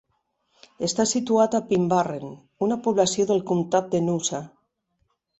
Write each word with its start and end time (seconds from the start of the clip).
Està 0.85 1.03
situat 1.09 1.57
a 1.57 1.59
Pinbarren, 1.67 2.31
una 2.67 2.77
població 2.87 3.27
del 3.33 3.43
comtat 3.53 3.91
de 3.93 4.01
Noosa. 4.07 4.41